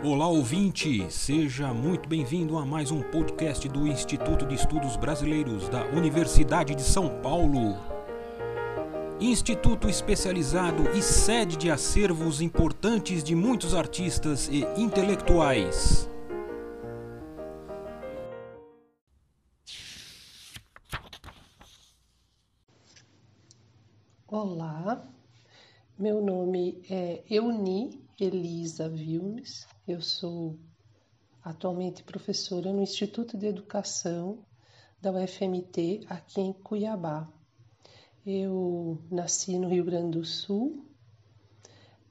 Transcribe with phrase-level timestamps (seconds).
[0.00, 5.84] Olá ouvinte, seja muito bem-vindo a mais um podcast do Instituto de Estudos Brasileiros da
[5.86, 7.76] Universidade de São Paulo.
[9.18, 16.08] Instituto especializado e sede de acervos importantes de muitos artistas e intelectuais.
[25.98, 30.56] Meu nome é Euni Elisa Vilmes, eu sou
[31.42, 34.38] atualmente professora no Instituto de Educação
[35.02, 37.28] da UFMT aqui em Cuiabá.
[38.24, 40.86] Eu nasci no Rio Grande do Sul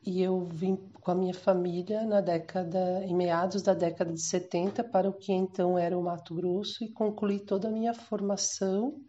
[0.05, 4.83] e eu vim com a minha família na década, em meados da década de 70
[4.83, 8.99] para o que então era o Mato Grosso e concluí toda a minha formação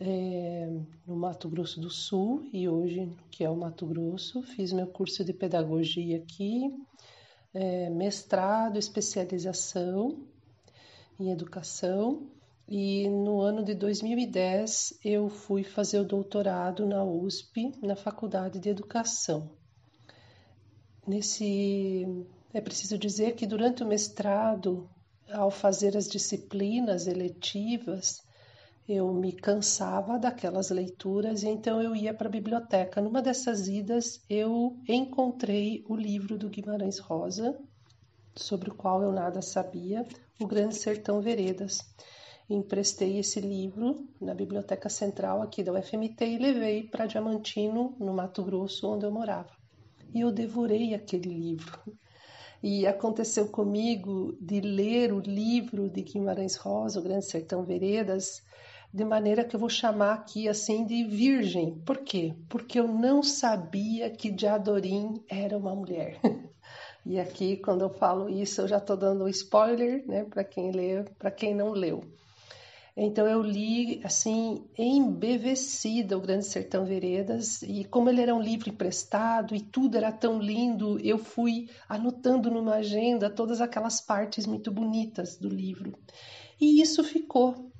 [0.00, 0.68] é,
[1.06, 4.42] no Mato Grosso do Sul e hoje que é o Mato Grosso.
[4.42, 6.72] Fiz meu curso de pedagogia aqui,
[7.52, 10.24] é, mestrado, especialização
[11.18, 12.28] em educação
[12.68, 18.68] e no ano de 2010 eu fui fazer o doutorado na USP, na Faculdade de
[18.68, 19.50] Educação.
[21.06, 22.06] Nesse
[22.52, 24.88] é preciso dizer que durante o mestrado,
[25.30, 28.22] ao fazer as disciplinas eletivas,
[28.88, 33.02] eu me cansava daquelas leituras então eu ia para a biblioteca.
[33.02, 37.58] Numa dessas idas, eu encontrei o livro do Guimarães Rosa,
[38.34, 40.06] sobre o qual eu nada sabia,
[40.40, 41.80] O Grande Sertão Veredas.
[42.48, 48.42] Emprestei esse livro na biblioteca central aqui da UFMT e levei para Diamantino, no Mato
[48.42, 49.50] Grosso, onde eu morava.
[50.14, 51.78] E eu devorei aquele livro.
[52.62, 58.42] E aconteceu comigo de ler o livro de Guimarães Rosa, O Grande Sertão Veredas,
[58.92, 61.78] de maneira que eu vou chamar aqui assim de virgem.
[61.84, 62.34] Por quê?
[62.48, 66.18] Porque eu não sabia que Diadorim era uma mulher.
[67.04, 70.70] e aqui, quando eu falo isso, eu já estou dando um spoiler, né, para quem
[70.72, 72.02] lê, para quem não leu.
[73.00, 78.70] Então eu li assim embevecida o Grande Sertão Veredas e como ele era um livro
[78.70, 84.72] emprestado e tudo era tão lindo, eu fui anotando numa agenda todas aquelas partes muito
[84.72, 85.96] bonitas do livro.
[86.60, 87.70] E isso ficou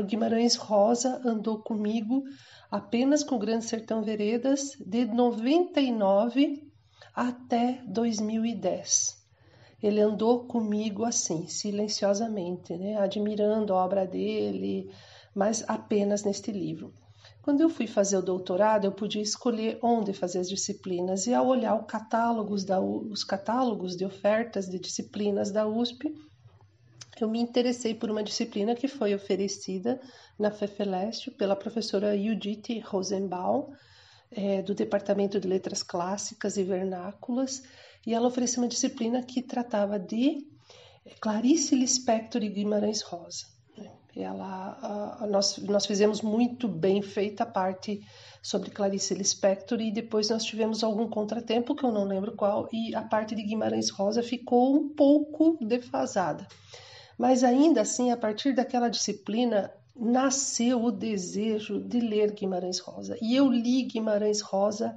[0.00, 2.22] o Guimarães Rosa andou comigo
[2.70, 6.70] apenas com o Grande Sertão Veredas de 99
[7.14, 9.16] até 2010.
[9.82, 12.96] Ele andou comigo assim, silenciosamente, né?
[12.96, 14.90] admirando a obra dele,
[15.34, 16.94] mas apenas neste livro.
[17.42, 21.46] Quando eu fui fazer o doutorado, eu podia escolher onde fazer as disciplinas, e ao
[21.46, 26.12] olhar catálogos da, os catálogos de ofertas de disciplinas da USP,
[27.24, 30.00] eu me interessei por uma disciplina que foi oferecida
[30.38, 33.72] na FEFELESTE pela professora Judith Rosenbaum,
[34.30, 37.62] é, do Departamento de Letras Clássicas e Vernáculas,
[38.06, 40.46] e ela ofereceu uma disciplina que tratava de
[41.20, 43.46] Clarice Lispector e Guimarães Rosa.
[44.14, 48.00] Ela, a, a, nós, nós fizemos muito bem feita a parte
[48.42, 52.94] sobre Clarice Lispector e depois nós tivemos algum contratempo, que eu não lembro qual, e
[52.94, 56.46] a parte de Guimarães Rosa ficou um pouco defasada.
[57.18, 63.16] Mas ainda assim, a partir daquela disciplina, nasceu o desejo de ler Guimarães Rosa.
[63.22, 64.94] E eu li Guimarães Rosa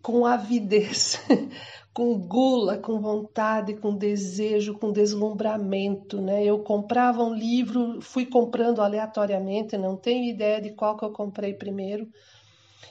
[0.00, 1.20] com avidez,
[1.92, 6.44] com gula, com vontade, com desejo, com deslumbramento, né?
[6.44, 11.54] Eu comprava um livro, fui comprando aleatoriamente, não tenho ideia de qual que eu comprei
[11.54, 12.08] primeiro,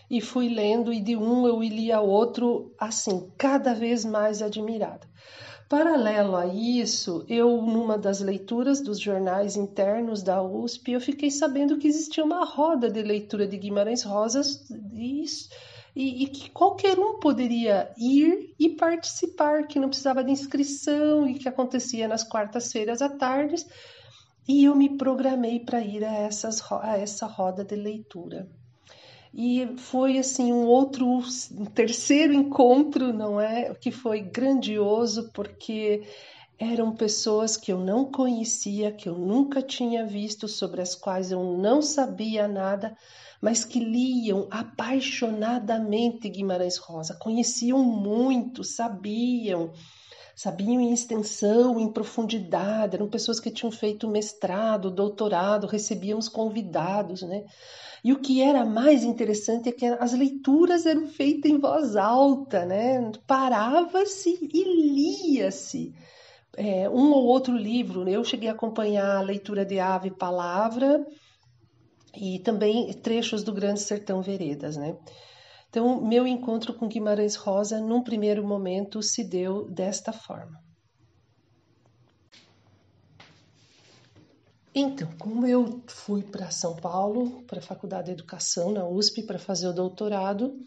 [0.10, 5.08] e fui lendo e de um eu lia outro, assim, cada vez mais admirada.
[5.68, 11.80] Paralelo a isso, eu, numa das leituras dos jornais internos da USP, eu fiquei sabendo
[11.80, 15.26] que existia uma roda de leitura de Guimarães Rosas e,
[15.96, 21.34] e, e que qualquer um poderia ir e participar, que não precisava de inscrição e
[21.34, 23.66] que acontecia nas quartas-feiras à tarde.
[24.48, 28.48] E eu me programei para ir a, essas, a essa roda de leitura.
[29.38, 33.76] E foi assim um outro, um terceiro encontro, não é?
[33.76, 36.08] Que foi grandioso porque
[36.58, 41.44] eram pessoas que eu não conhecia, que eu nunca tinha visto, sobre as quais eu
[41.58, 42.98] não sabia nada,
[43.42, 49.74] mas que liam apaixonadamente Guimarães Rosa, conheciam muito, sabiam,
[50.36, 57.46] sabiam em extensão, em profundidade, eram pessoas que tinham feito mestrado, doutorado, recebíamos convidados, né?
[58.04, 62.66] E o que era mais interessante é que as leituras eram feitas em voz alta,
[62.66, 63.12] né?
[63.26, 64.64] Parava-se e
[65.34, 65.94] lia-se.
[66.58, 71.06] É, um ou outro livro, eu cheguei a acompanhar a leitura de Ave Palavra
[72.16, 74.96] e também trechos do Grande Sertão Veredas, né?
[75.76, 80.64] Então, meu encontro com Guimarães Rosa, num primeiro momento, se deu desta forma.
[84.74, 89.38] Então, como eu fui para São Paulo, para a Faculdade de Educação, na USP, para
[89.38, 90.58] fazer o doutorado,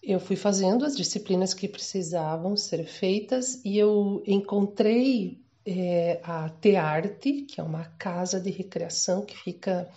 [0.00, 7.42] eu fui fazendo as disciplinas que precisavam ser feitas e eu encontrei é, a Tearte,
[7.42, 9.90] que é uma casa de recreação que fica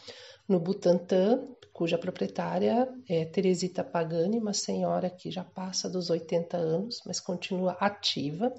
[0.48, 1.48] no Butantã,
[1.82, 7.72] cuja proprietária é Teresita Pagani, uma senhora que já passa dos 80 anos, mas continua
[7.80, 8.54] ativa.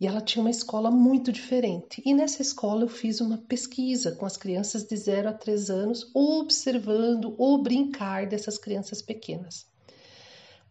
[0.00, 2.00] E ela tinha uma escola muito diferente.
[2.06, 6.08] E nessa escola eu fiz uma pesquisa com as crianças de 0 a 3 anos,
[6.14, 9.66] observando o brincar dessas crianças pequenas.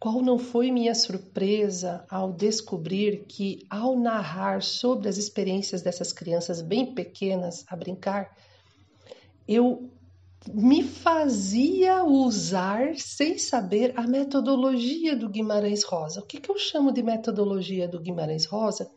[0.00, 6.62] Qual não foi minha surpresa ao descobrir que, ao narrar sobre as experiências dessas crianças
[6.62, 8.34] bem pequenas a brincar,
[9.46, 9.90] eu
[10.54, 16.20] me fazia usar, sem saber, a metodologia do Guimarães Rosa.
[16.20, 18.90] O que, que eu chamo de metodologia do Guimarães Rosa?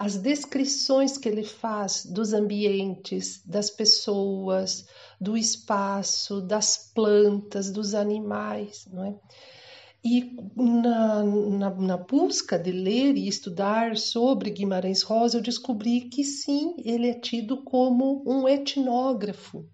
[0.00, 4.86] as descrições que ele faz dos ambientes, das pessoas,
[5.20, 9.16] do espaço, das plantas, dos animais, não é?
[10.04, 16.22] E na, na, na, busca de ler e estudar sobre Guimarães Rosa, eu descobri que
[16.22, 19.68] sim, ele é tido como um etnógrafo,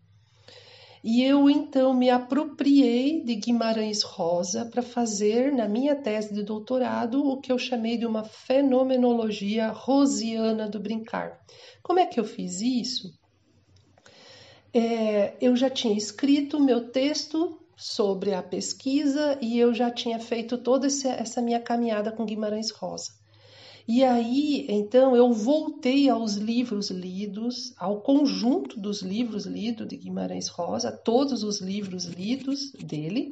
[1.05, 7.23] e eu então me apropriei de Guimarães Rosa para fazer na minha tese de doutorado
[7.23, 11.39] o que eu chamei de uma fenomenologia rosiana do brincar.
[11.83, 13.13] Como é que eu fiz isso?
[14.73, 20.57] É, eu já tinha escrito meu texto sobre a pesquisa e eu já tinha feito
[20.57, 23.13] toda essa minha caminhada com Guimarães Rosa.
[23.87, 30.49] E aí, então, eu voltei aos livros lidos, ao conjunto dos livros lidos de Guimarães
[30.49, 33.31] Rosa, todos os livros lidos dele,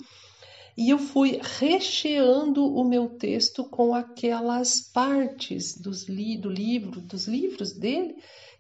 [0.77, 7.27] e eu fui recheando o meu texto com aquelas partes dos li, do livro, dos
[7.27, 8.17] livros dele,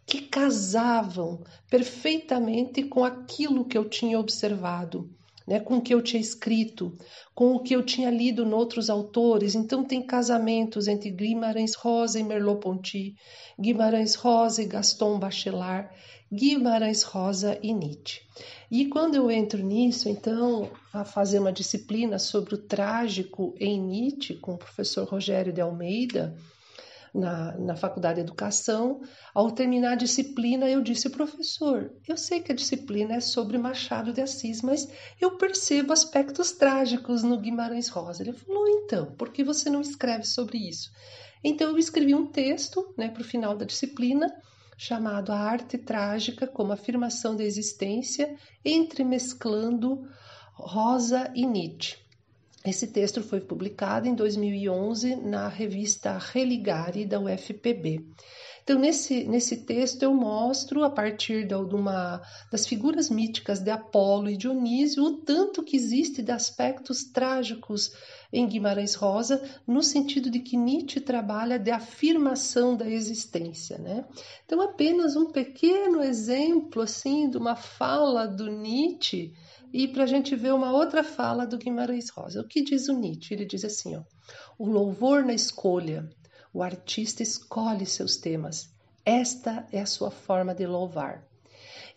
[0.06, 5.10] que casavam perfeitamente com aquilo que eu tinha observado
[5.46, 6.96] né, com o que eu tinha escrito,
[7.34, 9.54] com o que eu tinha lido em outros autores.
[9.54, 13.14] Então, tem casamentos entre Guimarães Rosa e Merleau-Ponty,
[13.60, 15.88] Guimarães Rosa e Gaston Bachelard,
[16.32, 18.22] Guimarães Rosa e Nietzsche.
[18.70, 24.34] E quando eu entro nisso, então, a fazer uma disciplina sobre o trágico em Nietzsche,
[24.34, 26.34] com o professor Rogério de Almeida,
[27.14, 29.00] na, na faculdade de educação.
[29.34, 34.12] Ao terminar a disciplina, eu disse, professor, eu sei que a disciplina é sobre Machado
[34.12, 34.88] de Assis, mas
[35.20, 38.22] eu percebo aspectos trágicos no Guimarães Rosa.
[38.22, 40.90] Ele falou, então, por que você não escreve sobre isso?
[41.44, 44.32] Então, eu escrevi um texto né, para o final da disciplina,
[44.78, 50.08] chamado A Arte Trágica como Afirmação da Existência, entremesclando
[50.54, 52.01] Rosa e Nietzsche.
[52.64, 58.06] Esse texto foi publicado em 2011 na revista Religare da UFPB.
[58.62, 62.22] Então, nesse, nesse texto, eu mostro, a partir uma,
[62.52, 67.92] das figuras míticas de Apolo e Dionísio, o tanto que existe de aspectos trágicos
[68.32, 73.76] em Guimarães Rosa, no sentido de que Nietzsche trabalha de afirmação da existência.
[73.78, 74.04] Né?
[74.46, 79.34] Então, apenas um pequeno exemplo assim de uma fala do Nietzsche
[79.72, 82.40] e para a gente ver uma outra fala do Guimarães Rosa.
[82.40, 83.34] O que diz o Nietzsche?
[83.34, 84.02] Ele diz assim: ó,
[84.58, 86.08] o louvor na escolha,
[86.52, 88.70] o artista escolhe seus temas.
[89.04, 91.26] Esta é a sua forma de louvar.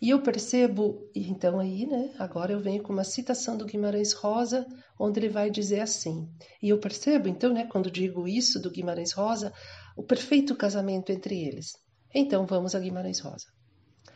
[0.00, 4.66] E eu percebo, então aí, né, agora eu venho com uma citação do Guimarães Rosa,
[4.98, 6.28] onde ele vai dizer assim.
[6.62, 9.52] E eu percebo, então, né, quando digo isso do Guimarães Rosa,
[9.96, 11.72] o perfeito casamento entre eles.
[12.14, 13.46] Então vamos a Guimarães Rosa.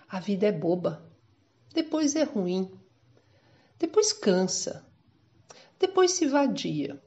[0.09, 1.02] A vida é boba,
[1.73, 2.71] depois é ruim,
[3.80, 4.87] depois cansa,
[5.78, 7.02] depois se vadia,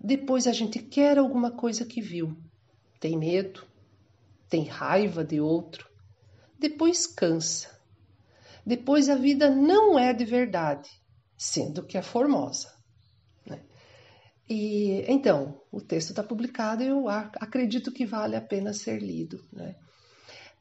[0.00, 2.36] depois a gente quer alguma coisa que viu,
[2.98, 3.64] tem medo,
[4.48, 5.88] tem raiva de outro,
[6.58, 7.80] depois cansa,
[8.66, 10.90] depois a vida não é de verdade,
[11.38, 12.74] sendo que é formosa.
[13.46, 13.64] Né?
[14.50, 19.40] E então, o texto está publicado e eu acredito que vale a pena ser lido.
[19.52, 19.76] Né?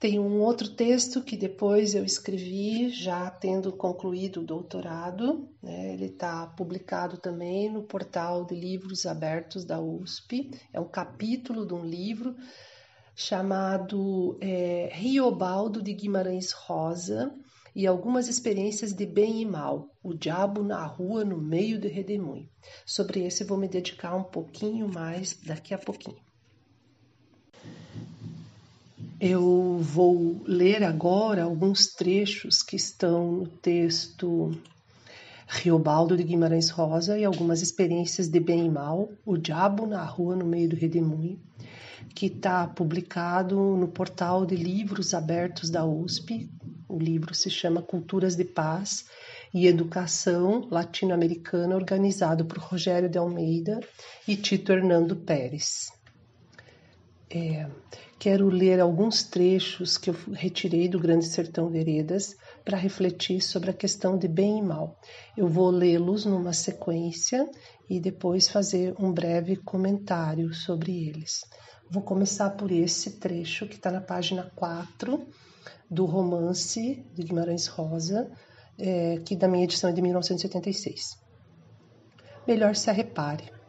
[0.01, 5.47] Tem um outro texto que depois eu escrevi, já tendo concluído o doutorado.
[5.61, 5.93] Né?
[5.93, 10.49] Ele está publicado também no portal de livros abertos da USP.
[10.73, 12.35] É um capítulo de um livro
[13.15, 17.31] chamado é, Riobaldo de Guimarães Rosa
[17.75, 22.49] e algumas experiências de bem e mal, o diabo na rua no meio de redemoinho.
[22.87, 26.30] Sobre esse vou me dedicar um pouquinho mais daqui a pouquinho.
[29.23, 34.51] Eu vou ler agora alguns trechos que estão no texto
[35.47, 40.35] Riobaldo de Guimarães Rosa e algumas experiências de bem e mal, O Diabo na Rua
[40.35, 41.39] no Meio do Redemoinho,
[42.15, 46.49] que está publicado no portal de livros abertos da USP,
[46.89, 49.05] O livro se chama Culturas de Paz
[49.53, 53.79] e Educação Latino-Americana, organizado por Rogério de Almeida
[54.27, 56.00] e Tito Hernando Pérez.
[57.33, 57.65] É,
[58.19, 62.35] quero ler alguns trechos que eu retirei do Grande Sertão Veredas
[62.65, 64.99] para refletir sobre a questão de bem e mal.
[65.37, 67.49] Eu vou lê-los numa sequência
[67.89, 71.45] e depois fazer um breve comentário sobre eles.
[71.89, 75.25] Vou começar por esse trecho que está na página 4
[75.89, 78.29] do romance de Guimarães Rosa,
[78.77, 81.17] é, que da minha edição é de 1976.
[82.45, 83.60] Melhor se arrepare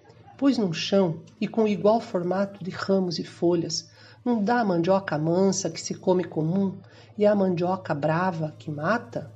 [0.43, 3.89] pôs num chão e com igual formato de ramos e folhas,
[4.25, 6.79] não dá a mandioca mansa que se come comum
[7.17, 9.31] e a mandioca brava que mata?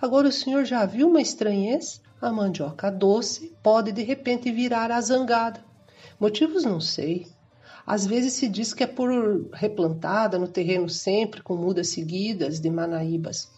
[0.00, 2.00] Agora o senhor já viu uma estranheza?
[2.22, 5.62] A mandioca doce pode de repente virar a zangada.
[6.18, 7.26] Motivos não sei.
[7.86, 12.70] Às vezes se diz que é por replantada no terreno sempre com mudas seguidas de
[12.70, 13.50] manaíbas.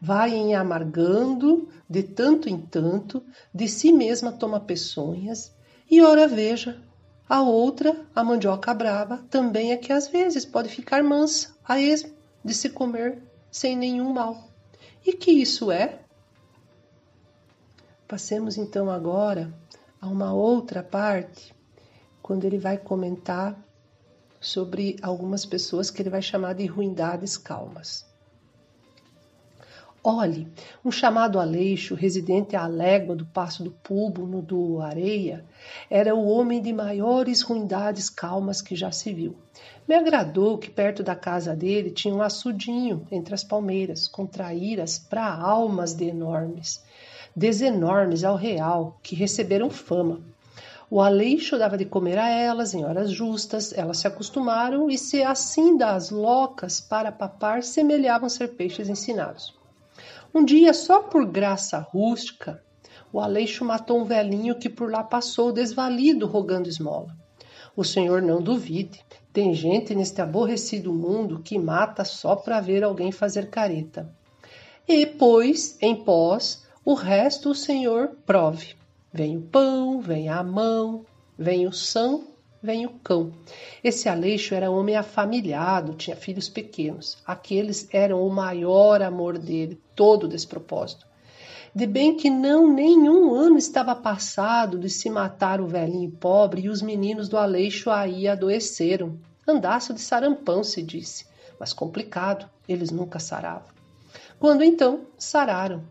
[0.00, 3.20] Vai em amargando de tanto em tanto,
[3.52, 5.55] de si mesma toma peçonhas
[5.90, 6.82] e ora veja,
[7.28, 12.12] a outra, a mandioca brava, também é que às vezes pode ficar mansa, a esmo
[12.44, 14.48] de se comer sem nenhum mal.
[15.04, 16.00] E que isso é?
[18.06, 19.52] Passemos então agora
[20.00, 21.54] a uma outra parte,
[22.22, 23.56] quando ele vai comentar
[24.40, 28.06] sobre algumas pessoas que ele vai chamar de ruindades calmas.
[30.08, 30.46] Olhe,
[30.84, 35.44] um chamado Aleixo, residente à légua do passo do Púbulo do Areia,
[35.90, 39.34] era o homem de maiores ruindades calmas que já se viu.
[39.84, 44.96] Me agradou que perto da casa dele tinha um açudinho entre as palmeiras, com traíras
[44.96, 46.84] para almas de enormes,
[47.34, 50.20] desenormes ao real, que receberam fama.
[50.88, 55.24] O Aleixo dava de comer a elas em horas justas, elas se acostumaram e se
[55.24, 59.65] assim das locas para papar semelhavam ser peixes ensinados.
[60.36, 62.62] Um dia, só por graça rústica,
[63.10, 67.16] o Aleixo matou um velhinho que por lá passou desvalido rogando esmola.
[67.74, 69.02] O senhor não duvide,
[69.32, 74.14] tem gente neste aborrecido mundo que mata só para ver alguém fazer careta.
[74.86, 78.74] E, pois, em pós, o resto o senhor prove.
[79.10, 81.06] Vem o pão, vem a mão,
[81.38, 82.35] vem o são
[82.66, 83.32] vem o cão.
[83.82, 87.16] Esse Aleixo era homem afamiliado, tinha filhos pequenos.
[87.24, 91.06] Aqueles eram o maior amor dele, todo despropósito.
[91.72, 96.68] De bem que não nenhum ano estava passado de se matar o velhinho pobre e
[96.68, 99.16] os meninos do Aleixo aí adoeceram.
[99.46, 101.24] Andaço de sarampão, se disse,
[101.60, 103.68] mas complicado, eles nunca saravam.
[104.40, 105.84] Quando então sararam,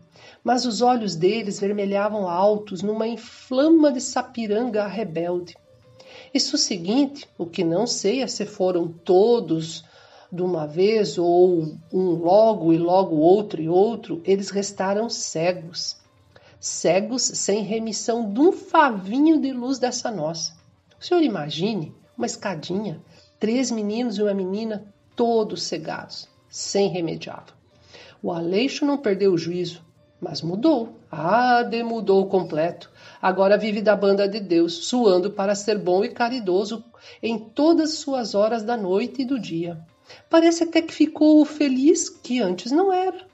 [0.44, 5.56] mas os olhos deles vermelhavam altos numa inflama de sapiranga rebelde.
[6.36, 9.82] Isso seguinte, o que não sei é se foram todos
[10.30, 15.96] de uma vez ou um logo e logo outro e outro, eles restaram cegos.
[16.60, 20.52] Cegos sem remissão de um favinho de luz dessa nossa.
[21.00, 23.00] O senhor imagine uma escadinha,
[23.40, 24.84] três meninos e uma menina,
[25.16, 27.54] todos cegados, sem remediável.
[28.22, 29.82] O Aleixo não perdeu o juízo,
[30.20, 30.96] mas mudou.
[31.10, 32.90] Ah, demudou completo.
[33.20, 36.84] Agora vive da banda de Deus, suando para ser bom e caridoso
[37.22, 39.78] em todas suas horas da noite e do dia.
[40.30, 43.26] Parece até que ficou feliz que antes não era.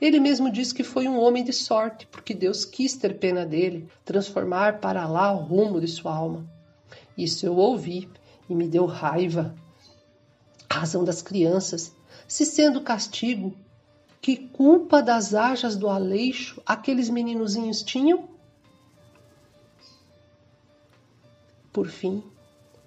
[0.00, 3.88] Ele mesmo diz que foi um homem de sorte, porque Deus quis ter pena dele,
[4.04, 6.46] transformar para lá o rumo de sua alma.
[7.16, 8.08] Isso eu ouvi
[8.48, 9.54] e me deu raiva.
[10.68, 11.94] A razão das crianças,
[12.28, 13.54] se sendo castigo,
[14.22, 18.28] que culpa das ajas do Aleixo aqueles meninozinhos tinham?
[21.72, 22.22] Por fim,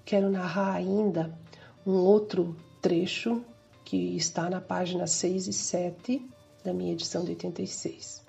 [0.06, 1.38] quero narrar ainda
[1.86, 3.44] um outro trecho
[3.84, 6.26] que está na página 6 e 7
[6.64, 8.24] da minha edição de 86.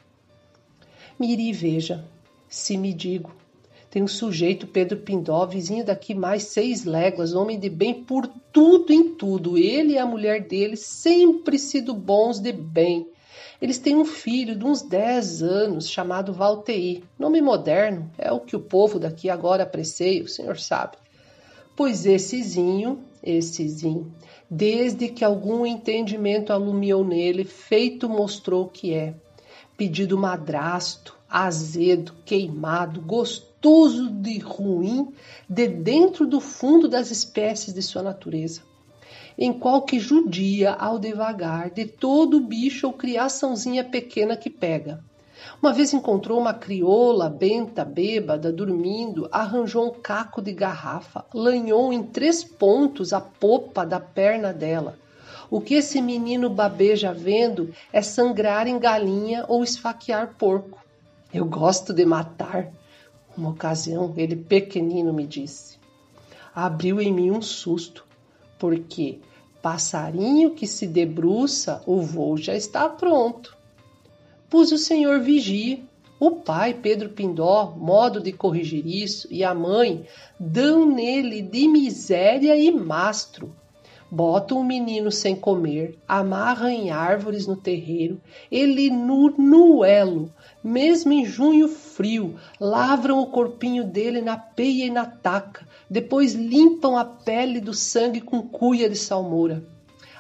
[1.17, 2.05] Mire e veja,
[2.49, 3.33] se me digo,
[3.97, 8.93] tem um sujeito, Pedro Pindó, vizinho daqui mais seis léguas, homem de bem por tudo
[8.93, 9.57] em tudo.
[9.57, 13.09] Ele e a mulher dele sempre sido bons de bem.
[13.59, 17.05] Eles têm um filho de uns 10 anos chamado Valteir.
[17.19, 20.99] Nome moderno, é o que o povo daqui agora aprecie, o senhor sabe.
[21.75, 24.13] Pois essezinho, essezinho,
[24.51, 29.15] desde que algum entendimento alumiou nele, feito mostrou que é.
[29.75, 35.13] Pedido madrasto, azedo, queimado, gostoso gostoso de ruim
[35.49, 38.61] de dentro do fundo das espécies de sua natureza,
[39.37, 45.03] em qual que judia ao devagar de todo bicho ou criaçãozinha pequena que pega.
[45.61, 52.05] Uma vez encontrou uma crioula benta, bêbada, dormindo, arranjou um caco de garrafa, lanhou em
[52.05, 54.97] três pontos a popa da perna dela.
[55.51, 60.81] O que esse menino babeja vendo é sangrar em galinha ou esfaquear porco.
[61.35, 62.73] Eu gosto de matar.
[63.37, 65.79] Uma ocasião, ele pequenino me disse.
[66.55, 68.07] Abriu em mim um susto,
[68.59, 69.19] porque
[69.61, 73.57] passarinho que se debruça, o voo já está pronto.
[74.49, 75.81] Pus o senhor vigia.
[76.19, 80.07] O pai, Pedro Pindó, modo de corrigir isso, e a mãe
[80.41, 83.55] dão nele de miséria e mastro.
[84.09, 88.21] Botam o menino sem comer, amarram em árvores no terreiro,
[88.51, 90.33] ele nu no elo,
[90.63, 96.97] mesmo em junho frio, lavram o corpinho dele na peia e na taca, depois limpam
[96.97, 99.65] a pele do sangue com cuia de salmoura.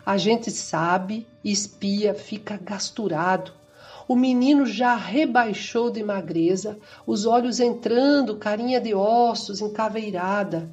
[0.04, 3.52] A gente sabe, espia, fica gasturado.
[4.08, 10.68] O menino já rebaixou de magreza, os olhos entrando, carinha de ossos, encaveirada.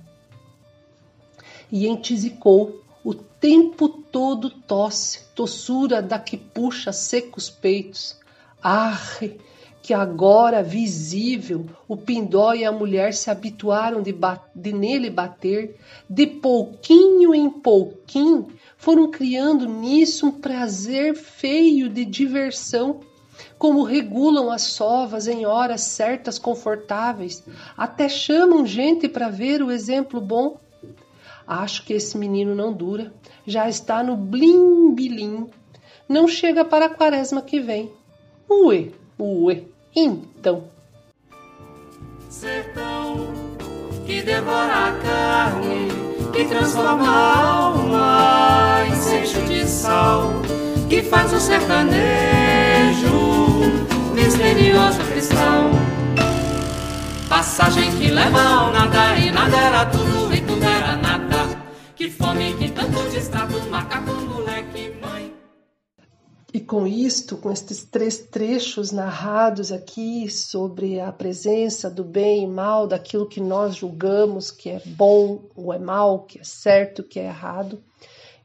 [1.72, 8.18] E entisicou o tempo todo tosse, tossura da que puxa secos peitos.
[8.62, 9.38] Arre,
[9.82, 14.16] que agora visível o pindó e a mulher se habituaram de,
[14.56, 15.78] de nele bater,
[16.10, 23.02] de pouquinho em pouquinho foram criando nisso um prazer feio de diversão,
[23.58, 27.44] como regulam as sovas em horas certas confortáveis,
[27.76, 30.58] até chamam gente para ver o exemplo bom
[31.48, 33.14] Acho que esse menino não dura.
[33.46, 35.50] Já está no blim-bilim.
[36.08, 37.92] Não chega para a quaresma que vem.
[38.50, 39.64] Ué, ué.
[39.96, 40.66] Então.
[42.30, 43.44] Sertão
[44.06, 45.88] que devora a carne,
[46.34, 50.32] que transforma a alma em seixo de sal,
[50.90, 51.94] que faz o sertanejo
[54.14, 55.72] misterioso cristão.
[57.30, 60.03] Passagem que leva ao nada e nada era tudo.
[62.34, 65.32] Que tanto distrato, macaco, moleque, mãe.
[66.52, 72.48] E com isto, com estes três trechos narrados aqui sobre a presença do bem e
[72.48, 77.20] mal, daquilo que nós julgamos que é bom ou é mal, que é certo, que
[77.20, 77.84] é errado,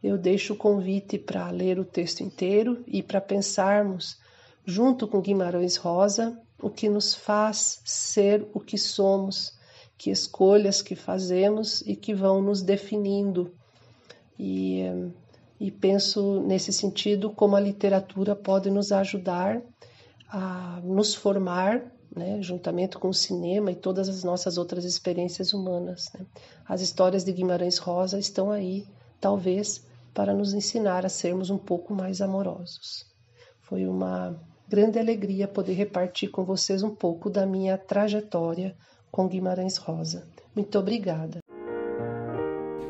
[0.03, 4.19] eu deixo o convite para ler o texto inteiro e para pensarmos,
[4.67, 9.57] junto com Guimarães Rosa, o que nos faz ser o que somos
[9.99, 13.53] que escolhas que fazemos e que vão nos definindo.
[14.39, 14.83] E,
[15.59, 19.61] e penso nesse sentido como a literatura pode nos ajudar
[20.29, 21.83] a nos formar,
[22.15, 26.11] né, juntamente com o cinema e todas as nossas outras experiências humanas.
[26.15, 26.25] Né.
[26.67, 28.87] As histórias de Guimarães Rosa estão aí,
[29.21, 33.07] talvez, para nos ensinar a sermos um pouco mais amorosos.
[33.61, 34.37] Foi uma
[34.69, 38.77] grande alegria poder repartir com vocês um pouco da minha trajetória
[39.11, 40.27] com Guimarães Rosa.
[40.55, 41.41] Muito obrigada.